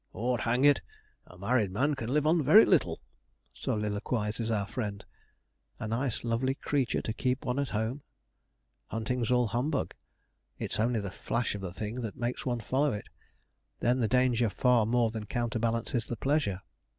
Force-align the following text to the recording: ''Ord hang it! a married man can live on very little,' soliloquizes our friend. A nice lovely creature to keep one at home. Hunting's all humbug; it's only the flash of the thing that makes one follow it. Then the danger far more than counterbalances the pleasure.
''Ord 0.15 0.39
hang 0.39 0.65
it! 0.65 0.81
a 1.27 1.37
married 1.37 1.69
man 1.71 1.93
can 1.93 2.11
live 2.11 2.25
on 2.25 2.41
very 2.41 2.65
little,' 2.65 3.01
soliloquizes 3.53 4.49
our 4.49 4.65
friend. 4.65 5.05
A 5.79 5.87
nice 5.87 6.23
lovely 6.23 6.55
creature 6.55 7.03
to 7.03 7.13
keep 7.13 7.45
one 7.45 7.59
at 7.59 7.69
home. 7.69 8.01
Hunting's 8.87 9.29
all 9.29 9.45
humbug; 9.45 9.93
it's 10.57 10.79
only 10.79 10.99
the 11.01 11.11
flash 11.11 11.53
of 11.53 11.61
the 11.61 11.71
thing 11.71 12.01
that 12.01 12.17
makes 12.17 12.47
one 12.47 12.61
follow 12.61 12.91
it. 12.91 13.09
Then 13.79 13.99
the 13.99 14.07
danger 14.07 14.49
far 14.49 14.87
more 14.87 15.11
than 15.11 15.27
counterbalances 15.27 16.07
the 16.07 16.17
pleasure. 16.17 16.61